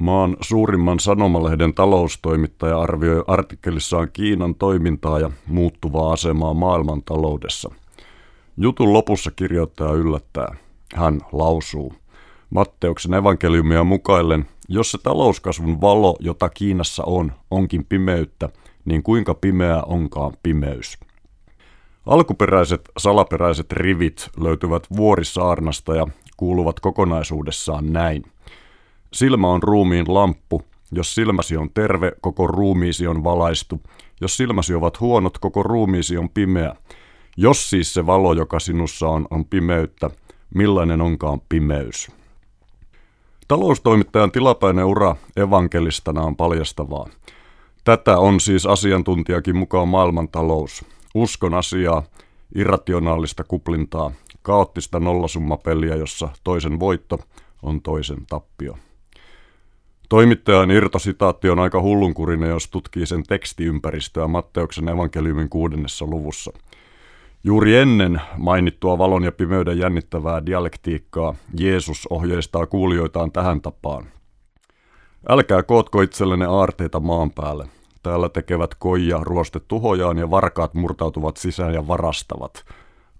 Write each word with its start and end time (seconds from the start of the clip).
Maan 0.00 0.36
suurimman 0.40 1.00
sanomalehden 1.00 1.74
taloustoimittaja 1.74 2.80
arvioi 2.80 3.24
artikkelissaan 3.26 4.08
Kiinan 4.12 4.54
toimintaa 4.54 5.18
ja 5.20 5.30
muuttuvaa 5.46 6.12
asemaa 6.12 6.54
maailman 6.54 7.02
taloudessa. 7.02 7.70
Jutun 8.56 8.92
lopussa 8.92 9.30
kirjoittaja 9.30 9.92
yllättää. 9.92 10.56
Hän 10.94 11.20
lausuu. 11.32 11.94
Matteuksen 12.50 13.14
evankeliumia 13.14 13.84
mukaillen, 13.84 14.46
jos 14.68 14.90
se 14.90 14.98
talouskasvun 14.98 15.80
valo, 15.80 16.16
jota 16.20 16.48
Kiinassa 16.48 17.04
on, 17.06 17.32
onkin 17.50 17.84
pimeyttä, 17.84 18.48
niin 18.84 19.02
kuinka 19.02 19.34
pimeä 19.34 19.82
onkaan 19.82 20.32
pimeys. 20.42 20.98
Alkuperäiset 22.06 22.90
salaperäiset 22.98 23.72
rivit 23.72 24.30
löytyvät 24.40 24.82
vuorisaarnasta 24.96 25.96
ja 25.96 26.06
kuuluvat 26.36 26.80
kokonaisuudessaan 26.80 27.92
näin. 27.92 28.24
Silmä 29.12 29.48
on 29.48 29.62
ruumiin 29.62 30.14
lamppu, 30.14 30.62
jos 30.92 31.14
silmäsi 31.14 31.56
on 31.56 31.70
terve, 31.74 32.12
koko 32.20 32.46
ruumiisi 32.46 33.06
on 33.06 33.24
valaistu. 33.24 33.80
Jos 34.20 34.36
silmäsi 34.36 34.74
ovat 34.74 35.00
huonot, 35.00 35.38
koko 35.38 35.62
ruumiisi 35.62 36.16
on 36.16 36.28
pimeä. 36.28 36.74
Jos 37.36 37.70
siis 37.70 37.94
se 37.94 38.06
valo, 38.06 38.32
joka 38.32 38.60
sinussa 38.60 39.08
on, 39.08 39.26
on 39.30 39.44
pimeyttä, 39.44 40.10
millainen 40.54 41.00
onkaan 41.00 41.40
pimeys? 41.48 42.10
Taloustoimittajan 43.48 44.30
tilapäinen 44.30 44.84
ura 44.84 45.16
evankelistana 45.36 46.22
on 46.22 46.36
paljastavaa. 46.36 47.08
Tätä 47.84 48.18
on 48.18 48.40
siis 48.40 48.66
asiantuntijakin 48.66 49.56
mukaan 49.56 49.88
maailmantalous. 49.88 50.84
Uskon 51.14 51.54
asiaa, 51.54 52.02
irrationaalista 52.54 53.44
kuplintaa, 53.44 54.10
kaoottista 54.42 55.00
nollasummapeliä, 55.00 55.96
jossa 55.96 56.28
toisen 56.44 56.80
voitto 56.80 57.18
on 57.62 57.82
toisen 57.82 58.26
tappio. 58.28 58.76
Toimittajan 60.10 60.70
irtositaatti 60.70 61.50
on 61.50 61.58
aika 61.58 61.82
hullunkurinen, 61.82 62.50
jos 62.50 62.68
tutkii 62.68 63.06
sen 63.06 63.22
tekstiympäristöä 63.22 64.28
Matteuksen 64.28 64.88
evankeliumin 64.88 65.48
kuudennessa 65.48 66.06
luvussa. 66.06 66.52
Juuri 67.44 67.76
ennen 67.76 68.20
mainittua 68.36 68.98
valon 68.98 69.24
ja 69.24 69.32
pimeyden 69.32 69.78
jännittävää 69.78 70.46
dialektiikkaa 70.46 71.34
Jeesus 71.58 72.06
ohjeistaa 72.10 72.66
kuulijoitaan 72.66 73.32
tähän 73.32 73.60
tapaan. 73.60 74.06
Älkää 75.28 75.62
kootko 75.62 76.02
itsellenne 76.02 76.46
aarteita 76.46 77.00
maan 77.00 77.30
päälle. 77.30 77.66
Täällä 78.02 78.28
tekevät 78.28 78.74
koija 78.74 79.20
ruoste 79.22 79.60
tuhojaan 79.68 80.18
ja 80.18 80.30
varkaat 80.30 80.74
murtautuvat 80.74 81.36
sisään 81.36 81.74
ja 81.74 81.88
varastavat. 81.88 82.64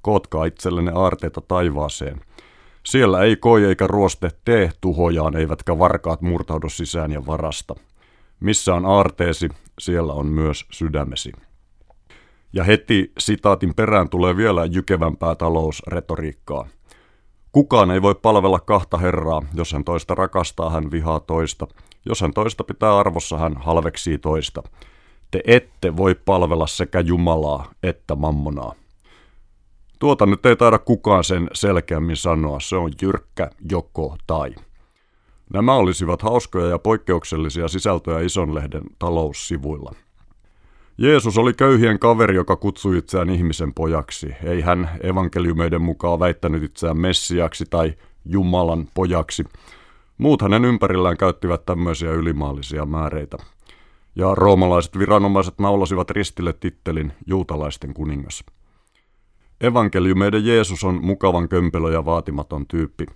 Kootkaa 0.03 0.45
itsellenne 0.45 0.93
aarteita 0.95 1.41
taivaaseen. 1.41 2.20
Siellä 2.86 3.23
ei 3.23 3.36
koi 3.36 3.64
eikä 3.64 3.86
ruoste 3.86 4.31
tee 4.45 4.70
tuhojaan, 4.81 5.36
eivätkä 5.36 5.78
varkaat 5.78 6.23
murtaudu 6.23 6.69
sisään 6.69 7.12
ja 7.12 7.27
varasta. 7.27 7.75
Missä 8.41 8.75
on 8.75 8.87
aarteesi, 8.87 9.48
siellä 9.81 10.12
on 10.12 10.27
myös 10.27 10.64
sydämesi. 10.72 11.33
Ja 12.53 12.64
heti 12.64 13.12
sitaatin 13.19 13.75
perään 13.75 14.09
tulee 14.09 14.37
vielä 14.37 14.64
jykevämpää 14.64 15.34
talousretoriikkaa. 15.34 16.69
Kukaan 17.53 17.91
ei 17.91 18.03
voi 18.03 18.14
palvella 18.14 18.61
kahta 18.61 18.98
herraa, 18.98 19.42
jos 19.55 19.72
hän 19.72 19.84
toista 19.84 20.15
rakastaa, 20.15 20.70
hän 20.70 20.91
vihaa 20.91 21.20
toista. 21.20 21.67
Jos 22.06 22.20
hän 22.20 22.33
toista 22.33 22.65
pitää 22.65 22.98
arvossa, 22.98 23.39
hän 23.39 23.56
halveksii 23.56 24.19
toista. 24.19 24.62
Te 25.31 25.41
ette 25.47 25.97
voi 25.97 26.15
palvella 26.15 26.67
sekä 26.67 27.00
Jumalaa 27.00 27.70
että 27.83 28.15
mammonaa. 28.15 28.75
Tuota 30.01 30.27
nyt 30.27 30.47
ei 30.47 30.56
taida 30.56 30.79
kukaan 30.79 31.25
sen 31.25 31.48
selkeämmin 31.53 32.17
sanoa, 32.17 32.61
se 32.61 32.77
on 32.77 32.93
jyrkkä 33.03 33.51
joko 33.70 34.17
tai. 34.27 34.55
Nämä 35.53 35.75
olisivat 35.75 36.23
hauskoja 36.23 36.67
ja 36.67 36.79
poikkeuksellisia 36.79 37.69
sisältöjä 37.69 38.21
Isonlehden 38.21 38.83
taloussivuilla. 38.98 39.95
Jeesus 40.98 41.39
oli 41.39 41.55
köyhien 41.55 41.98
kaveri, 41.98 42.34
joka 42.34 42.56
kutsui 42.56 42.98
itseään 42.98 43.31
ihmisen 43.31 43.75
pojaksi. 43.75 44.34
Ei 44.44 44.61
hän 44.61 44.91
evankeliumeiden 45.03 45.83
mukaan 45.83 46.21
väittänyt 46.21 46.62
itseään 46.62 46.99
messiaksi 46.99 47.65
tai 47.71 47.94
Jumalan 48.25 48.88
pojaksi. 48.94 49.44
Muut 50.19 50.43
hänen 50.43 50.65
ympärillään 50.65 51.17
käyttivät 51.17 51.67
tämmöisiä 51.67 52.12
ylimaallisia 52.12 52.87
määreitä. 52.87 53.37
Ja 54.17 54.34
roomalaiset 54.34 54.99
viranomaiset 54.99 55.59
naulasivat 55.59 56.11
ristille 56.11 56.53
tittelin 56.53 57.12
juutalaisten 57.27 57.94
kuningas. 57.94 58.44
Evankeliumeiden 59.60 60.47
Jeesus 60.47 60.84
on 60.84 61.04
mukavan 61.04 61.48
kömpelö 61.48 61.93
ja 61.93 62.04
vaatimaton 62.04 62.66
tyyppi. 62.66 63.06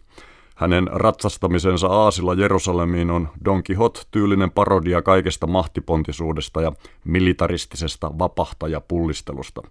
Hänen 0.54 0.88
ratsastamisensa 0.92 1.86
aasilla 1.86 2.34
Jerusalemiin 2.34 3.10
on 3.10 3.28
Don 3.44 3.62
Quixote-tyylinen 3.70 4.50
parodia 4.50 5.02
kaikesta 5.02 5.46
mahtipontisuudesta 5.46 6.62
ja 6.62 6.72
militaristisesta 7.04 8.18
vapahtajapullistelusta. 8.18 9.62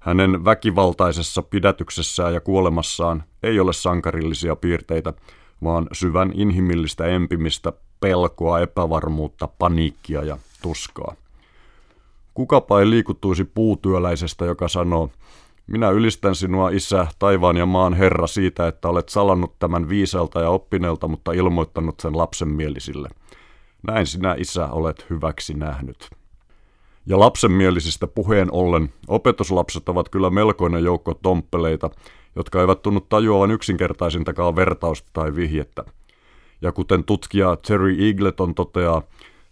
Hänen 0.00 0.44
väkivaltaisessa 0.44 1.42
pidätyksessään 1.42 2.34
ja 2.34 2.40
kuolemassaan 2.40 3.24
ei 3.42 3.60
ole 3.60 3.72
sankarillisia 3.72 4.56
piirteitä, 4.56 5.12
vaan 5.64 5.86
syvän 5.92 6.32
inhimillistä 6.34 7.06
empimistä, 7.06 7.72
pelkoa, 8.00 8.60
epävarmuutta, 8.60 9.48
paniikkia 9.58 10.24
ja 10.24 10.38
tuskaa. 10.62 11.14
Kukapa 12.34 12.80
ei 12.80 12.90
liikuttuisi 12.90 13.44
puutyöläisestä, 13.44 14.44
joka 14.44 14.68
sanoo– 14.68 15.10
minä 15.66 15.90
ylistän 15.90 16.34
sinua, 16.34 16.70
Isä, 16.70 17.06
taivaan 17.18 17.56
ja 17.56 17.66
maan 17.66 17.94
Herra, 17.94 18.26
siitä, 18.26 18.68
että 18.68 18.88
olet 18.88 19.08
salannut 19.08 19.58
tämän 19.58 19.88
viiselta 19.88 20.40
ja 20.40 20.50
oppineelta, 20.50 21.08
mutta 21.08 21.32
ilmoittanut 21.32 22.00
sen 22.00 22.18
lapsenmielisille. 22.18 23.08
Näin 23.86 24.06
sinä, 24.06 24.34
Isä, 24.38 24.68
olet 24.68 25.06
hyväksi 25.10 25.54
nähnyt. 25.54 26.10
Ja 27.06 27.18
lapsenmielisistä 27.18 28.06
puheen 28.06 28.52
ollen, 28.52 28.92
opetuslapset 29.08 29.88
ovat 29.88 30.08
kyllä 30.08 30.30
melkoinen 30.30 30.84
joukko 30.84 31.14
tomppeleita, 31.14 31.90
jotka 32.36 32.60
eivät 32.60 32.82
tunnu 32.82 33.00
tajuavan 33.00 33.50
yksinkertaisintakaan 33.50 34.56
vertausta 34.56 35.08
tai 35.12 35.34
vihjettä. 35.34 35.84
Ja 36.62 36.72
kuten 36.72 37.04
tutkija 37.04 37.56
Terry 37.56 38.06
Eagleton 38.06 38.54
toteaa, 38.54 39.02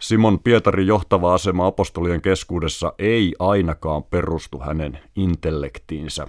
Simon 0.02 0.38
Pietarin 0.38 0.86
johtava 0.86 1.34
asema 1.34 1.66
apostolien 1.66 2.22
keskuudessa 2.22 2.92
ei 2.98 3.34
ainakaan 3.38 4.04
perustu 4.04 4.58
hänen 4.58 4.98
intellektiinsä. 5.16 6.26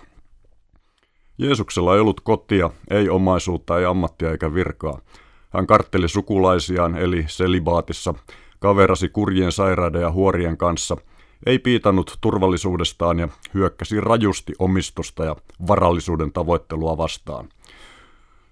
Jeesuksella 1.37 1.93
ei 1.93 1.99
ollut 1.99 2.21
kotia, 2.21 2.69
ei 2.91 3.09
omaisuutta, 3.09 3.79
ei 3.79 3.85
ammattia 3.85 4.31
eikä 4.31 4.53
virkaa. 4.53 4.99
Hän 5.49 5.67
kartteli 5.67 6.09
sukulaisiaan, 6.09 6.97
eli 6.97 7.25
selibaatissa, 7.27 8.13
kaverasi 8.59 9.09
kurjien 9.09 9.51
sairaiden 9.51 10.01
ja 10.01 10.11
huorien 10.11 10.57
kanssa, 10.57 10.97
ei 11.45 11.59
piitannut 11.59 12.17
turvallisuudestaan 12.21 13.19
ja 13.19 13.27
hyökkäsi 13.53 14.01
rajusti 14.01 14.53
omistusta 14.59 15.25
ja 15.25 15.35
varallisuuden 15.67 16.31
tavoittelua 16.31 16.97
vastaan– 16.97 17.49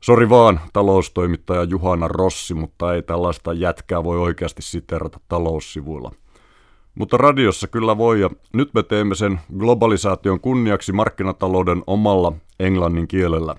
Sori 0.01 0.29
vaan, 0.29 0.59
taloustoimittaja 0.73 1.63
Juhana 1.63 2.07
Rossi, 2.07 2.53
mutta 2.53 2.93
ei 2.93 3.01
tällaista 3.01 3.53
jätkää 3.53 4.03
voi 4.03 4.17
oikeasti 4.17 4.61
siterata 4.61 5.19
taloussivuilla. 5.27 6.11
Mutta 6.95 7.17
radiossa 7.17 7.67
kyllä 7.67 7.97
voi 7.97 8.21
ja 8.21 8.29
nyt 8.53 8.73
me 8.73 8.83
teemme 8.83 9.15
sen 9.15 9.39
globalisaation 9.57 10.39
kunniaksi 10.39 10.91
markkinatalouden 10.91 11.83
omalla 11.87 12.33
englannin 12.59 13.07
kielellä. 13.07 13.55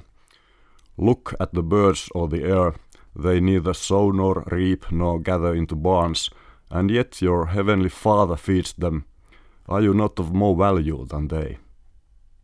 Look 0.99 1.33
at 1.39 1.51
the 1.51 1.63
birds 1.63 2.09
of 2.15 2.31
the 2.31 2.39
air. 2.39 2.73
They 3.23 3.41
neither 3.41 3.75
sow 3.75 4.17
nor 4.17 4.43
reap 4.47 4.81
nor 4.91 5.21
gather 5.21 5.55
into 5.55 5.77
barns, 5.77 6.31
and 6.71 6.91
yet 6.91 7.17
your 7.23 7.47
heavenly 7.47 7.89
Father 7.89 8.37
feeds 8.37 8.75
them. 8.75 9.03
Are 9.69 9.85
you 9.85 9.95
not 9.95 10.21
of 10.21 10.31
more 10.33 10.59
value 10.59 11.07
than 11.07 11.29
they? 11.29 11.59